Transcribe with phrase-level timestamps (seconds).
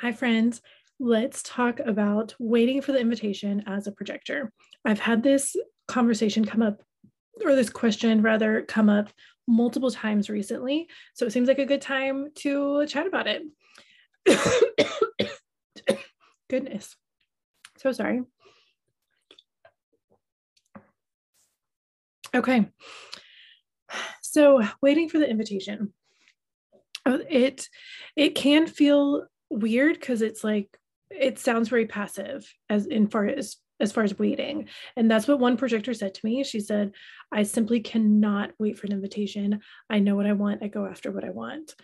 [0.00, 0.62] Hi, friends.
[0.98, 4.50] Let's talk about waiting for the invitation as a projector.
[4.82, 5.54] I've had this
[5.88, 6.80] conversation come up,
[7.44, 9.10] or this question rather, come up
[9.46, 10.88] multiple times recently.
[11.12, 13.42] So it seems like a good time to chat about it.
[16.48, 16.96] Goodness.
[17.76, 18.22] So sorry.
[22.34, 22.70] Okay.
[24.22, 25.92] So waiting for the invitation.
[27.04, 27.68] Uh, it
[28.16, 30.68] it can feel weird because it's like
[31.10, 34.68] it sounds very passive as in far as as far as waiting.
[34.94, 36.44] And that's what one projector said to me.
[36.44, 36.92] She said
[37.32, 39.60] i simply cannot wait for an invitation.
[39.88, 40.62] I know what i want.
[40.62, 41.74] I go after what i want.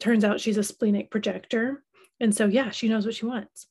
[0.00, 1.82] Turns out she's a splenic projector.
[2.20, 3.66] And so yeah she knows what she wants.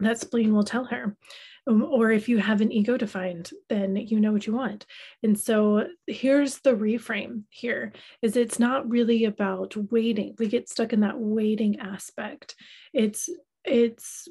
[0.00, 1.16] That spleen will tell her
[1.66, 4.86] um, or if you have an ego defined then you know what you want.
[5.22, 10.34] And so here's the reframe here is it's not really about waiting.
[10.38, 12.54] We get stuck in that waiting aspect.
[12.92, 13.28] It's
[13.64, 14.28] it's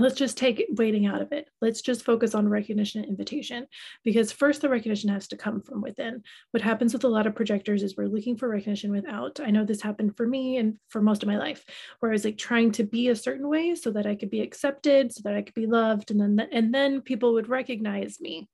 [0.00, 1.48] let's just take waiting out of it.
[1.60, 3.66] Let's just focus on recognition and invitation
[4.04, 6.22] because first the recognition has to come from within.
[6.50, 9.40] What happens with a lot of projectors is we're looking for recognition without.
[9.40, 11.64] I know this happened for me and for most of my life
[12.00, 14.40] where I was like trying to be a certain way so that I could be
[14.40, 18.48] accepted, so that I could be loved and then and then people would recognize me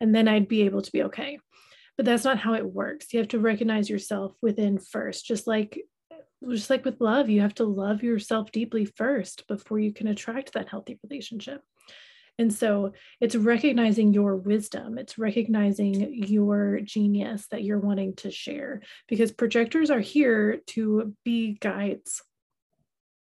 [0.00, 1.38] and then I'd be able to be okay.
[1.96, 3.12] But that's not how it works.
[3.12, 5.82] You have to recognize yourself within first, just like
[6.48, 10.52] just like with love, you have to love yourself deeply first before you can attract
[10.54, 11.62] that healthy relationship.
[12.38, 18.80] And so it's recognizing your wisdom, it's recognizing your genius that you're wanting to share
[19.08, 22.22] because projectors are here to be guides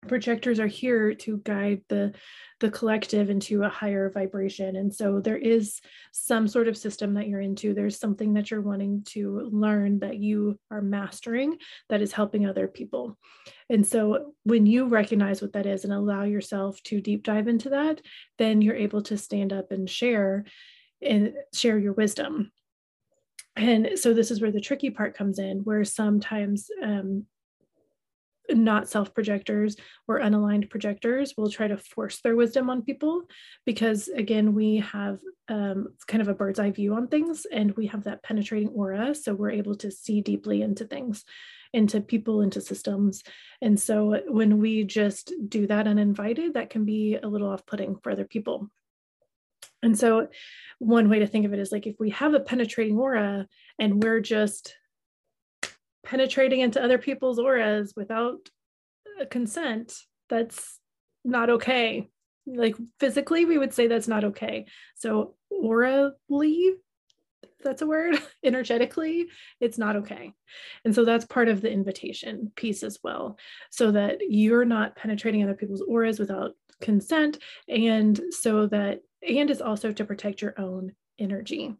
[0.06, 2.14] projectors are here to guide the
[2.60, 4.76] the collective into a higher vibration.
[4.76, 5.78] And so there is
[6.12, 7.74] some sort of system that you're into.
[7.74, 11.58] There's something that you're wanting to learn that you are mastering
[11.90, 13.18] that is helping other people.
[13.68, 17.70] And so when you recognize what that is and allow yourself to deep dive into
[17.70, 18.00] that
[18.38, 20.44] then you're able to stand up and share
[21.02, 22.50] and share your wisdom.
[23.56, 27.26] And so this is where the tricky part comes in where sometimes um,
[28.50, 29.76] not self projectors
[30.08, 33.22] or unaligned projectors will try to force their wisdom on people
[33.64, 37.86] because again we have um, kind of a bird's eye view on things and we
[37.86, 39.14] have that penetrating aura.
[39.14, 41.24] So we're able to see deeply into things
[41.72, 43.22] into people into systems.
[43.60, 48.10] And so when we just do that uninvited that can be a little off-putting for
[48.12, 48.70] other people.
[49.82, 50.28] And so
[50.78, 53.46] one way to think of it is like if we have a penetrating aura
[53.78, 54.74] and we're just
[56.06, 58.48] penetrating into other people's auras without
[59.28, 59.92] consent,
[60.30, 60.78] that's
[61.24, 62.08] not okay.
[62.46, 64.66] Like physically, we would say that's not okay.
[64.94, 66.74] So orally,
[67.62, 68.14] that's a word,
[68.44, 69.26] energetically,
[69.60, 70.32] it's not okay.
[70.84, 73.36] And so that's part of the invitation piece as well,
[73.70, 77.38] so that you're not penetrating other people's auras without consent.
[77.68, 81.74] And so that, and is also to protect your own energy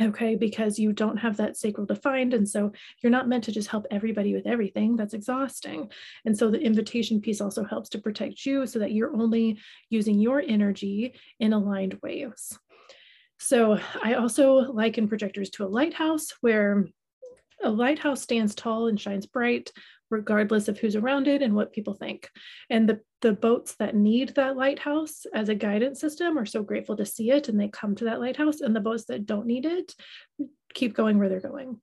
[0.00, 3.68] okay because you don't have that sacral defined and so you're not meant to just
[3.68, 4.96] help everybody with everything.
[4.96, 5.90] That's exhausting.
[6.24, 9.58] And so the invitation piece also helps to protect you so that you're only
[9.90, 12.58] using your energy in aligned ways.
[13.38, 16.86] So i also liken projectors to a lighthouse where
[17.62, 19.72] a lighthouse stands tall and shines bright
[20.10, 22.30] regardless of who's around it and what people think.
[22.70, 26.96] And the, the boats that need that lighthouse as a guidance system are so grateful
[26.96, 28.60] to see it and they come to that lighthouse.
[28.60, 29.96] And the boats that don't need it
[30.74, 31.80] keep going where they're going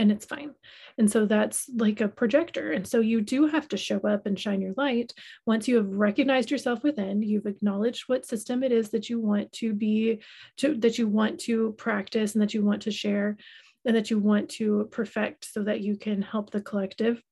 [0.00, 0.52] and it's fine.
[0.98, 2.72] And so that's like a projector.
[2.72, 5.12] And so you do have to show up and shine your light.
[5.46, 9.52] Once you have recognized yourself within, you've acknowledged what system it is that you want
[9.52, 10.22] to be,
[10.56, 13.36] to, that you want to practice and that you want to share
[13.84, 17.22] and that you want to perfect so that you can help the collective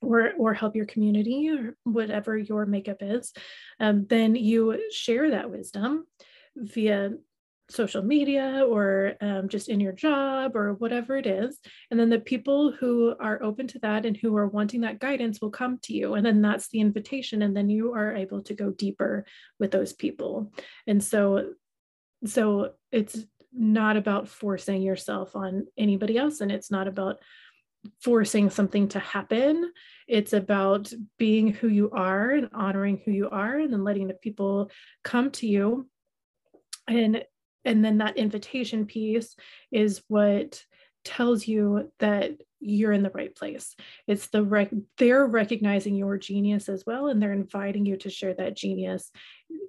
[0.00, 3.32] or or help your community or whatever your makeup is
[3.80, 6.06] um, then you share that wisdom
[6.56, 7.10] via
[7.70, 11.58] social media or um, just in your job or whatever it is.
[11.90, 15.40] And then the people who are open to that and who are wanting that guidance
[15.40, 16.14] will come to you.
[16.14, 17.42] And then that's the invitation.
[17.42, 19.24] And then you are able to go deeper
[19.58, 20.52] with those people.
[20.86, 21.52] And so
[22.26, 23.18] so it's
[23.52, 26.40] not about forcing yourself on anybody else.
[26.40, 27.16] And it's not about
[28.02, 29.72] forcing something to happen.
[30.06, 34.14] It's about being who you are and honoring who you are and then letting the
[34.14, 34.70] people
[35.02, 35.88] come to you.
[36.88, 37.24] And
[37.64, 39.36] and then that invitation piece
[39.70, 40.62] is what
[41.04, 43.74] tells you that you're in the right place.
[44.06, 48.34] It's the rec- they're recognizing your genius as well and they're inviting you to share
[48.34, 49.10] that genius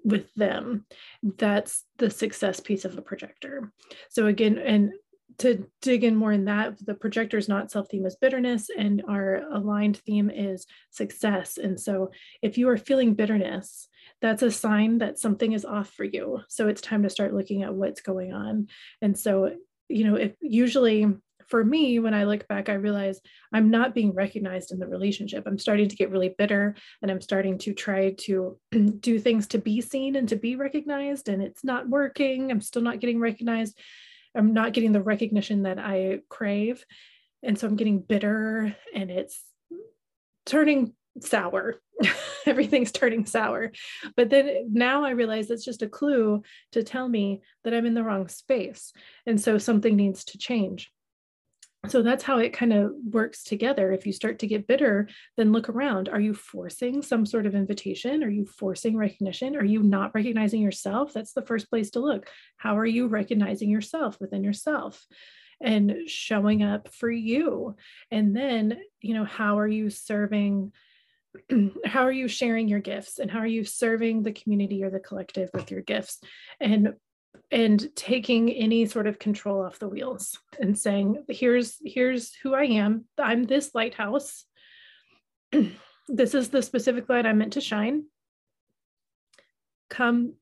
[0.03, 0.85] with them.
[1.23, 3.71] That's the success piece of a projector.
[4.09, 4.91] So again and
[5.39, 9.44] to dig in more in that, the projector's not self theme is bitterness, and our
[9.51, 11.57] aligned theme is success.
[11.57, 12.12] And so,
[12.42, 13.88] if you are feeling bitterness,
[14.22, 16.42] that's a sign that something is off for you.
[16.48, 18.68] So, it's time to start looking at what's going on.
[19.01, 19.56] And so,
[19.89, 21.07] you know, if usually
[21.51, 23.19] for me, when I look back, I realize
[23.51, 25.44] I'm not being recognized in the relationship.
[25.45, 28.57] I'm starting to get really bitter and I'm starting to try to
[29.00, 32.50] do things to be seen and to be recognized, and it's not working.
[32.50, 33.78] I'm still not getting recognized.
[34.36, 36.86] I'm not getting the recognition that I crave.
[37.44, 39.44] And so I'm getting bitter and it's
[40.45, 41.81] turning sour.
[42.45, 43.72] Everything's turning sour.
[44.16, 47.94] But then now I realize it's just a clue to tell me that I'm in
[47.94, 48.94] the wrong space.
[49.25, 50.92] And so something needs to change
[51.88, 53.92] so that's how it kind of works together.
[53.92, 56.10] If you start to get bitter then look around.
[56.10, 58.24] Are you forcing some sort of invitation?
[58.24, 59.56] Are you forcing recognition?
[59.56, 61.12] Are you not recognizing yourself?
[61.13, 62.30] That's the first place to look.
[62.57, 65.06] How are you recognizing yourself within yourself
[65.60, 67.75] and showing up for you?
[68.12, 70.72] And then you know how are you serving
[71.86, 73.18] how are you sharing your gifts?
[73.18, 76.19] And how are you serving the community or the collective with your gifts?
[76.60, 76.94] And
[77.51, 82.63] and taking any sort of control off the wheels and saying here's here's who i
[82.63, 83.06] am.
[83.18, 84.45] I'm this lighthouse.
[86.07, 88.06] This is the specific light i'm meant to shine.
[89.89, 90.33] Come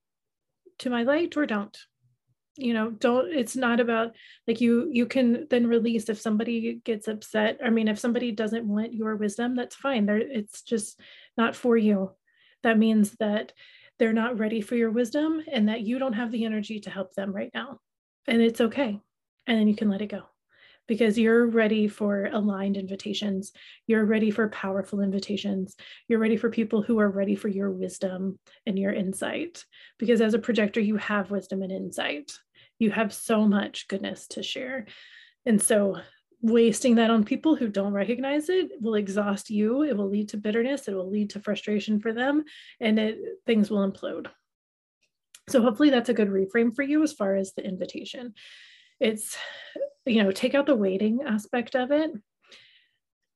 [0.80, 1.78] to my light or don't.
[2.56, 4.16] You know don't it's not about
[4.48, 7.60] like you you can then release if somebody gets upset.
[7.64, 10.06] I mean if somebody doesn't want your wisdom that's fine.
[10.06, 11.00] There it's just
[11.38, 12.12] not for you.
[12.64, 13.54] That means that
[14.00, 17.14] they're not ready for your wisdom and that you don't have the energy to help
[17.14, 17.80] them right now.
[18.28, 19.00] And it's okay.
[19.46, 20.24] And then you can let it go
[20.88, 23.52] because you're ready for aligned invitations.
[23.86, 25.76] You're ready for powerful invitations.
[26.08, 29.64] You're ready for people who are ready for your wisdom and your insight.
[30.00, 32.32] Because as a projector, you have wisdom and insight.
[32.80, 34.88] You have so much goodness to share.
[35.46, 35.98] And so
[36.42, 39.84] wasting that on people who don't recognize it will exhaust you.
[39.84, 40.88] It will lead to bitterness.
[40.88, 42.46] It will lead to frustration for them
[42.80, 44.28] and it things will implode.
[45.50, 48.34] So hopefully that's a good reframe for you as far as the invitation.
[49.00, 49.38] It's
[50.06, 52.12] you know take out the waiting aspect of it.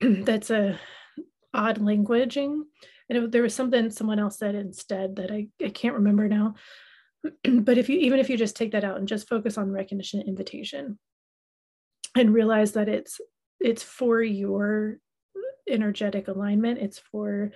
[0.25, 0.79] That's a
[1.53, 2.61] odd languaging.
[3.09, 6.55] And there was something someone else said instead that I, I can't remember now.
[7.43, 10.21] But if you even if you just take that out and just focus on recognition
[10.21, 10.99] invitation
[12.15, 13.19] and realize that it's
[13.59, 14.97] it's for your
[15.67, 16.79] energetic alignment.
[16.79, 17.51] It's for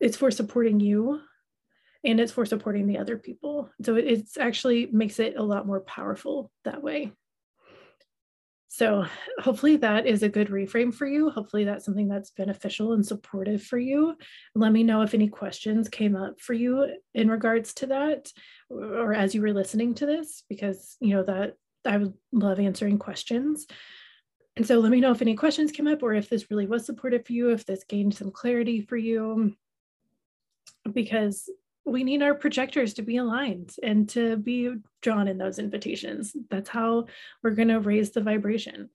[0.00, 1.20] it's for supporting you
[2.04, 3.70] and it's for supporting the other people.
[3.82, 7.12] So it it's actually makes it a lot more powerful that way.
[8.70, 9.06] So
[9.40, 11.30] hopefully that is a good reframe for you.
[11.30, 14.14] Hopefully that's something that's beneficial and supportive for you.
[14.54, 18.30] Let me know if any questions came up for you in regards to that
[18.70, 21.54] or as you were listening to this because you know that
[21.88, 23.66] I would love answering questions.
[24.56, 26.84] And so let me know if any questions came up or if this really was
[26.84, 29.54] supportive for you, if this gained some clarity for you,
[30.92, 31.48] because
[31.86, 36.36] we need our projectors to be aligned and to be drawn in those invitations.
[36.50, 37.06] That's how
[37.42, 38.90] we're going to raise the vibration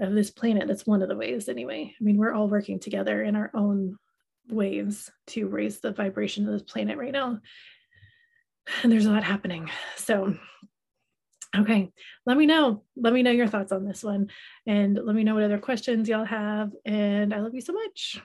[0.00, 0.66] of this planet.
[0.66, 1.94] That's one of the ways, anyway.
[1.98, 3.96] I mean, we're all working together in our own
[4.48, 7.40] ways to raise the vibration of this planet right now.
[8.82, 9.70] And there's a lot happening.
[9.96, 10.38] So
[11.56, 11.92] Okay,
[12.26, 12.82] let me know.
[12.96, 14.28] Let me know your thoughts on this one
[14.66, 16.72] and let me know what other questions y'all have.
[16.84, 18.20] And I love you so much.